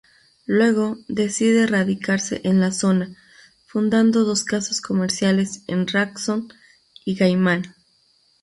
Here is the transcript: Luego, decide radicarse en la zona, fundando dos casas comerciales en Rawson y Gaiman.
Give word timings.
Luego, 0.47 0.97
decide 1.09 1.67
radicarse 1.67 2.41
en 2.43 2.59
la 2.59 2.71
zona, 2.71 3.15
fundando 3.67 4.23
dos 4.23 4.43
casas 4.43 4.81
comerciales 4.81 5.61
en 5.67 5.85
Rawson 5.87 6.47
y 7.05 7.13
Gaiman. 7.13 7.75